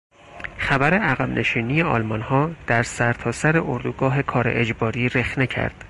[0.57, 5.75] خبر عقب نشینی آلمانها در سر تا سر اردوگاه کار اجباری رخنه کرد.